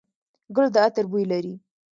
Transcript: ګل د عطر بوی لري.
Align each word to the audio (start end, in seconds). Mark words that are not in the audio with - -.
ګل 0.55 0.67
د 0.73 0.77
عطر 0.85 1.05
بوی 1.11 1.23
لري. 1.31 1.53